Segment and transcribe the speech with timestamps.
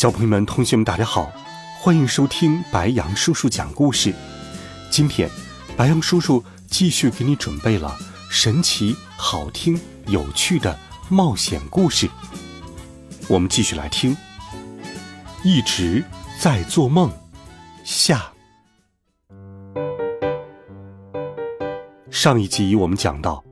[0.00, 1.30] 小朋友们、同学们，大家好，
[1.78, 4.14] 欢迎收听白羊叔叔讲故事。
[4.90, 5.28] 今天，
[5.76, 7.94] 白羊叔叔继续给你准备了
[8.30, 10.74] 神奇、好听、有趣的
[11.10, 12.08] 冒险故事。
[13.28, 14.16] 我们继续来听。
[15.44, 16.02] 一直
[16.38, 17.12] 在做梦，
[17.84, 18.32] 下。
[22.10, 23.44] 上一集我们讲到，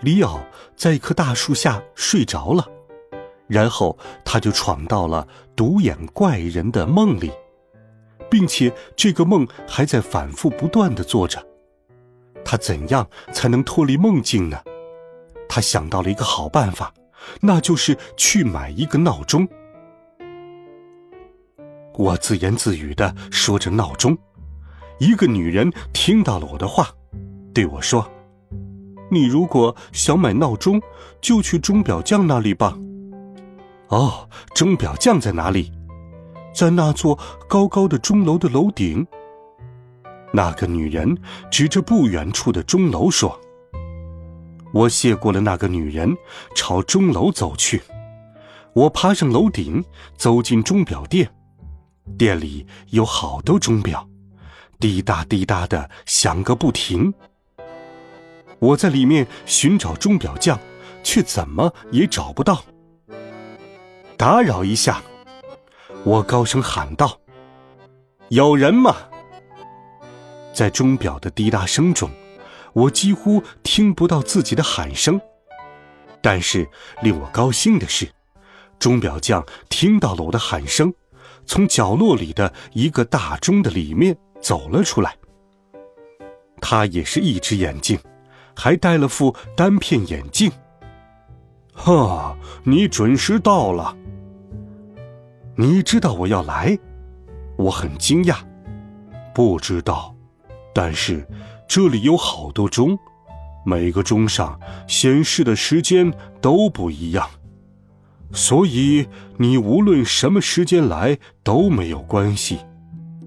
[0.00, 0.40] 里奥
[0.76, 2.77] 在一棵大树下睡着了。
[3.48, 5.26] 然后他就闯到了
[5.56, 7.32] 独眼怪人的梦里，
[8.30, 11.44] 并且这个梦还在反复不断的做着。
[12.44, 14.58] 他怎样才能脱离梦境呢？
[15.48, 16.92] 他想到了一个好办法，
[17.40, 19.48] 那就是去买一个闹钟。
[21.94, 24.16] 我自言自语的说着闹钟，
[24.98, 26.88] 一个女人听到了我的话，
[27.52, 28.08] 对我说
[29.10, 30.80] ：“你如果想买闹钟，
[31.20, 32.78] 就去钟表匠那里吧。”
[33.88, 35.72] 哦，钟表匠在哪里？
[36.54, 39.06] 在那座高高的钟楼的楼顶。
[40.32, 41.16] 那个女人
[41.50, 43.40] 指着不远处的钟楼说
[44.74, 46.14] ：“我谢过了那个女人，
[46.54, 47.82] 朝钟楼走去。
[48.74, 49.82] 我爬上楼顶，
[50.16, 51.30] 走进钟表店。
[52.18, 54.06] 店里有好多钟表，
[54.78, 57.14] 滴答滴答的响个不停。
[58.58, 60.58] 我在里面寻找钟表匠，
[61.02, 62.62] 却怎么也找不到。”
[64.18, 65.00] 打扰一下，
[66.02, 67.20] 我高声喊道
[68.30, 68.96] ：“有人吗？”
[70.52, 72.10] 在钟表的滴答声中，
[72.72, 75.20] 我几乎听不到自己的喊声。
[76.20, 76.68] 但是
[77.00, 78.10] 令我高兴的是，
[78.80, 80.92] 钟表匠听到了我的喊声，
[81.46, 85.16] 从角落里的一个大钟的里面走了出来。
[86.60, 87.96] 他也是一只眼镜，
[88.56, 90.50] 还戴了副单片眼镜。
[91.72, 93.96] 哈，你准时到了。
[95.60, 96.78] 你知道我要来，
[97.56, 98.36] 我很惊讶。
[99.34, 100.14] 不知道，
[100.72, 101.26] 但是
[101.66, 102.96] 这里有好多钟，
[103.66, 107.28] 每个钟上显示的时间都不一样，
[108.30, 112.60] 所以你无论什么时间来都没有关系，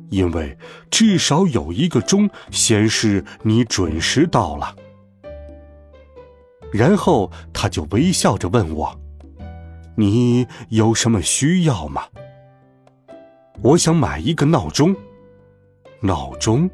[0.10, 0.58] 因为
[0.90, 4.74] 至少有一个钟显示你准时到了。
[6.72, 8.98] 然后他就微笑着问我
[9.98, 12.04] ：“你有什么需要吗？”
[13.64, 14.96] 我想买一个闹钟，
[16.00, 16.68] 闹钟，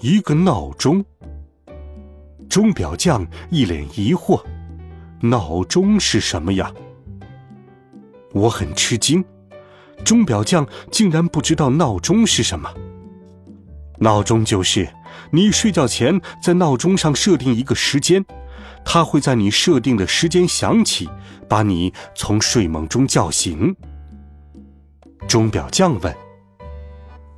[0.00, 1.02] 一个闹钟。
[2.46, 4.42] 钟表匠一脸疑惑
[5.22, 6.70] ：“闹钟是什么呀？”
[8.34, 9.24] 我很吃惊，
[10.04, 12.70] 钟表匠竟然不知道闹钟是什么。
[13.98, 14.86] 闹钟就是
[15.30, 18.22] 你睡觉前在闹钟上设定一个时间，
[18.84, 21.08] 它会在你设定的时间响起，
[21.48, 23.74] 把你从睡梦中叫醒。
[25.28, 26.16] 钟表匠问：“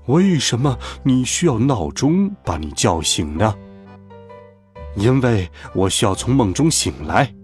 [0.07, 3.55] 为什么你需要闹钟把你叫醒呢
[4.97, 7.35] ？”“因为我需要从梦中醒来。”“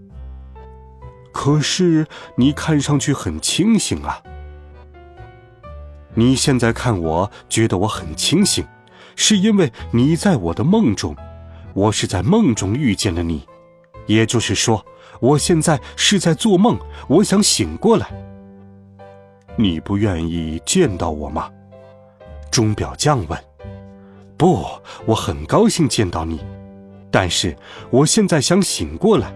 [1.31, 4.21] 可是你看上去很清醒啊
[6.15, 8.65] ！”“你现在看我觉得我很清醒，
[9.15, 11.15] 是因为你在我的梦中，
[11.73, 13.47] 我是在梦中遇见了你，
[14.07, 14.83] 也就是说，
[15.19, 16.77] 我现在是在做梦。
[17.07, 18.09] 我想醒过来。”
[19.61, 21.51] 你不愿意见到我吗？
[22.49, 23.37] 钟表匠问。
[24.37, 24.65] 不，
[25.05, 26.39] 我很高兴见到你，
[27.11, 27.53] 但是
[27.89, 29.33] 我现在想醒过来，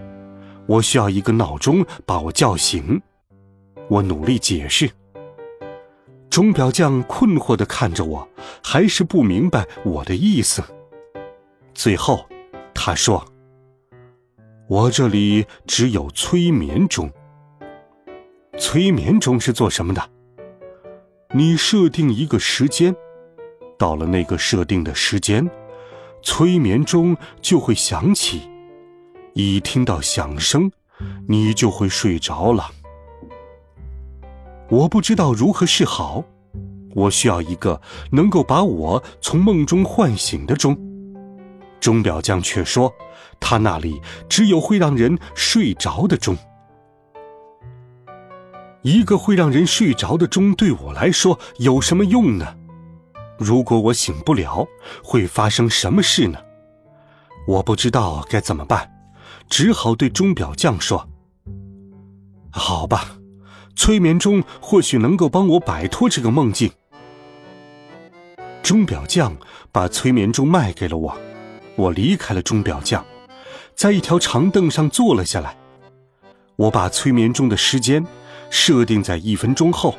[0.64, 2.98] 我需要一个闹钟把我叫醒。
[3.88, 4.90] 我努力解释。
[6.30, 8.26] 钟表匠困惑的看着我，
[8.62, 10.64] 还是不明白我的意思。
[11.74, 12.24] 最后，
[12.72, 13.22] 他说
[14.68, 17.12] ：“我这里只有催眠钟。
[18.56, 20.02] 催眠钟是做什么的？”
[21.36, 22.94] 你设定一个时间，
[23.76, 25.50] 到了那个设定的时间，
[26.22, 28.48] 催眠钟就会响起。
[29.32, 30.70] 一听到响声，
[31.26, 32.70] 你就会睡着了。
[34.68, 36.22] 我不知道如何是好，
[36.94, 37.80] 我需要一个
[38.12, 40.78] 能够把我从梦中唤醒的钟。
[41.80, 42.94] 钟表匠却说，
[43.40, 46.36] 他那里只有会让人睡着的钟。
[48.84, 52.54] 一个会让人睡着的钟对我来说有什么用呢？
[53.38, 54.68] 如果我醒不了，
[55.02, 56.38] 会发生什么事呢？
[57.48, 58.92] 我不知道该怎么办，
[59.48, 61.08] 只好对钟表匠说
[62.52, 63.16] ：“好吧，
[63.74, 66.70] 催眠钟或许能够帮我摆脱这个梦境。”
[68.62, 69.34] 钟表匠
[69.72, 71.16] 把催眠钟卖给了我，
[71.76, 73.02] 我离开了钟表匠，
[73.74, 75.56] 在一条长凳上坐了下来。
[76.56, 78.06] 我把催眠钟的时间
[78.56, 79.96] 设定在一分钟后，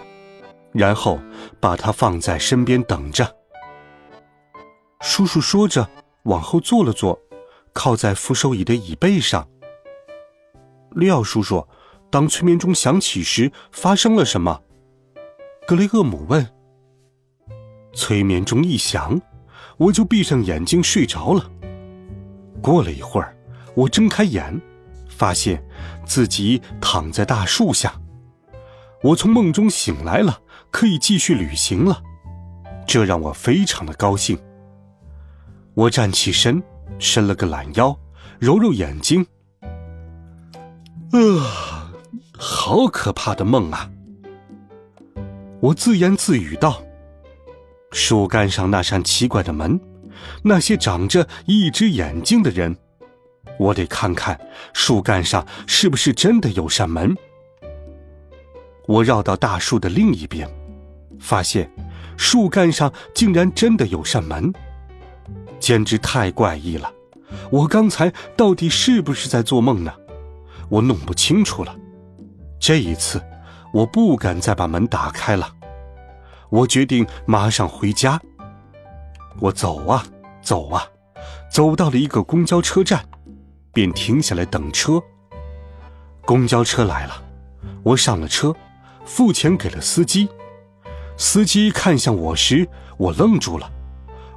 [0.72, 1.20] 然后
[1.60, 3.36] 把它放在身边等着。
[5.02, 5.88] 叔叔说着，
[6.24, 7.20] 往后坐了坐，
[7.74, 9.46] 靠在扶手椅的椅背上。
[10.92, 11.68] 廖叔叔，
[12.10, 14.62] 当催眠钟响起时，发生了什么？
[15.68, 16.48] 格雷厄姆问。
[17.94, 19.22] 催眠钟一响，
[19.76, 21.52] 我就闭上眼睛睡着了。
[22.62, 23.36] 过了一会儿，
[23.76, 24.60] 我睁开眼，
[25.10, 25.62] 发现
[26.06, 27.94] 自己躺在大树下。
[29.02, 32.02] 我从梦中醒来了，可以继续旅行了，
[32.88, 34.38] 这让我非常的高兴。
[35.74, 36.64] 我站起身，
[36.98, 37.98] 伸了个懒腰，
[38.40, 39.28] 揉揉眼睛。
[41.12, 41.92] 啊，
[42.38, 43.90] 好可怕的梦啊！
[45.60, 46.82] 我自言自语道。
[47.92, 49.80] 树干上那扇奇怪的门，
[50.44, 52.76] 那些长着一只眼睛的人，
[53.58, 54.40] 我得看看
[54.74, 57.16] 树干上是不是真的有扇门。
[58.88, 60.50] 我绕到大树的另一边，
[61.20, 61.70] 发现
[62.18, 64.54] 树干上竟然真的有扇门，
[65.60, 66.92] 简直太怪异了！
[67.52, 69.94] 我刚才到底是不是在做梦呢？
[70.70, 71.76] 我弄不清楚了。
[72.60, 73.22] 这一次，
[73.74, 75.52] 我不敢再把门打开了。
[76.50, 78.22] 我决定马上回家。
[79.40, 80.06] 我走啊
[80.42, 80.88] 走啊，
[81.52, 83.04] 走到了一个公交车站，
[83.74, 85.02] 便停下来等车。
[86.24, 87.24] 公交车来了，
[87.84, 88.56] 我上了车，
[89.06, 90.28] 付钱给了司机。
[91.18, 92.68] 司机看向我时，
[92.98, 93.72] 我愣住了。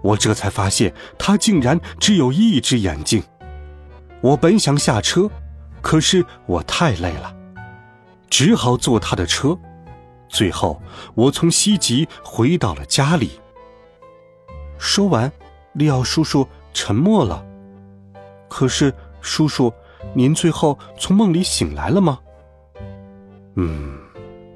[0.01, 3.23] 我这才发现他竟然只有一只眼睛。
[4.21, 5.29] 我本想下车，
[5.83, 7.35] 可是我太累了，
[8.31, 9.59] 只好坐他的车。
[10.29, 10.81] 最后，
[11.15, 13.41] 我从西吉回到了家里。
[14.79, 15.33] 说完，
[15.73, 17.45] 利奥叔叔沉默了。
[18.49, 19.73] 可是，叔叔，
[20.15, 22.21] 您最后从梦里醒来了吗？
[23.57, 23.99] 嗯，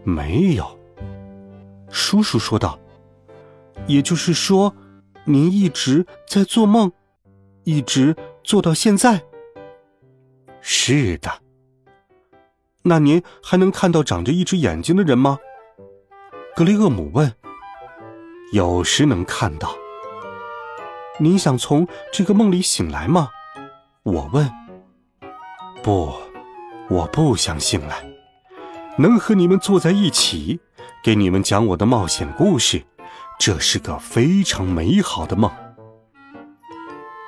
[0.05, 0.79] 没有。
[1.91, 2.79] 叔叔说道。
[3.87, 4.73] 也就是说，
[5.25, 6.93] 您一直在做梦，
[7.65, 8.15] 一直
[8.45, 9.23] 做到现在。
[10.61, 11.31] 是的。
[12.83, 15.39] 那您还能看到长着一只眼睛的人吗？
[16.55, 17.35] 格雷厄姆问
[18.53, 19.75] ：“有时能看到。
[21.19, 23.31] 您想从这个梦里醒来吗？”
[24.05, 24.49] 我问。
[25.83, 26.13] “不，
[26.89, 28.12] 我不想醒来。
[28.99, 30.61] 能和你们坐在一起，
[31.03, 32.85] 给你们讲我的冒险故事，
[33.39, 35.51] 这是个非常美好的梦。”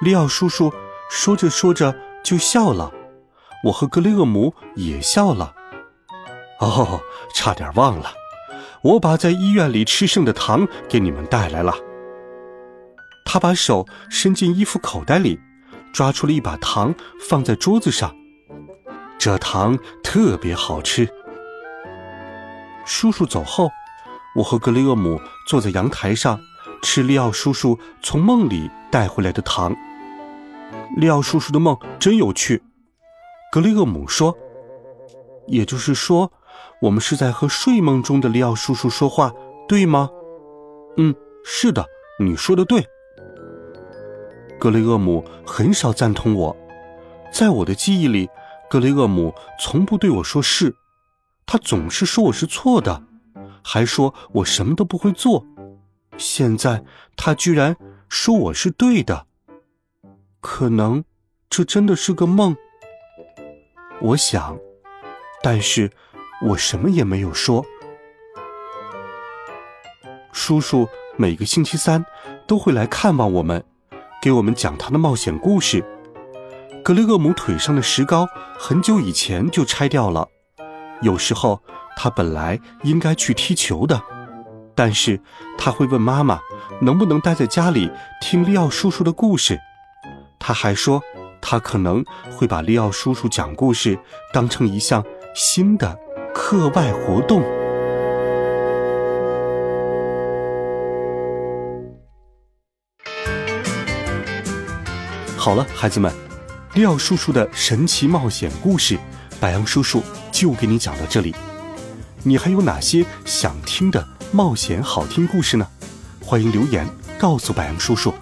[0.02, 0.72] 利奥叔叔
[1.08, 2.92] 说着说着就笑了，
[3.64, 5.54] 我和格雷厄姆也笑了。
[6.60, 7.00] 哦，
[7.34, 8.12] 差点忘了。
[8.82, 11.74] 我把在医院里吃剩的糖给你们带来了。
[13.24, 15.40] 他把手伸进衣服口袋里，
[15.92, 16.94] 抓出了一把糖，
[17.28, 18.14] 放在桌子上。
[19.18, 21.08] 这糖特别好吃。
[22.84, 23.70] 叔叔走后，
[24.36, 26.38] 我和格雷厄姆坐在阳台上，
[26.82, 29.74] 吃利奥叔叔从梦里带回来的糖。
[30.96, 32.62] 利奥叔叔的梦真有趣，
[33.50, 34.36] 格雷厄姆说。
[35.46, 36.32] 也就是说。
[36.80, 39.32] 我们是在和睡梦中的利奥叔叔说话，
[39.66, 40.10] 对吗？
[40.98, 41.86] 嗯，是的，
[42.20, 42.84] 你说的对。
[44.58, 46.54] 格雷厄姆很少赞同我，
[47.32, 48.28] 在我的记忆里，
[48.68, 50.74] 格雷厄姆从不对我说是，
[51.46, 53.04] 他总是说我是错的，
[53.62, 55.46] 还说我什么都不会做。
[56.16, 56.84] 现在
[57.16, 57.76] 他居然
[58.08, 59.26] 说我是对的，
[60.40, 61.04] 可能
[61.48, 62.56] 这真的是个梦。
[64.00, 64.58] 我想，
[65.42, 65.90] 但是。
[66.42, 67.64] 我什么也没有说。
[70.30, 70.86] 叔叔
[71.16, 72.04] 每个星期三
[72.46, 73.64] 都会来看望我们，
[74.20, 75.82] 给我们讲他的冒险故事。
[76.82, 78.26] 格雷厄姆腿上的石膏
[78.58, 80.28] 很久以前就拆掉了。
[81.02, 81.60] 有时候
[81.96, 84.00] 他本来应该去踢球的，
[84.74, 85.20] 但是
[85.58, 86.40] 他会问妈妈
[86.80, 89.58] 能不能待在家里听利奥叔叔的故事。
[90.38, 91.02] 他还说
[91.40, 93.98] 他可能会把利奥叔叔讲故事
[94.32, 95.98] 当成一项新的。
[96.36, 97.40] 课外活动。
[105.38, 106.12] 好了，孩子们，
[106.74, 108.98] 利奥叔叔的神奇冒险故事，
[109.40, 110.02] 白羊叔叔
[110.34, 111.32] 就给你讲到这里。
[112.24, 115.66] 你还有哪些想听的冒险好听故事呢？
[116.20, 116.84] 欢迎留言
[117.16, 118.12] 告诉白杨叔叔。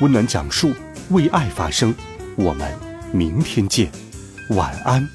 [0.00, 0.72] 温暖讲述，
[1.10, 1.94] 为爱发声。
[2.34, 2.72] 我们
[3.12, 3.92] 明天见，
[4.48, 5.06] 晚安，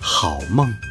[0.00, 0.87] 好梦。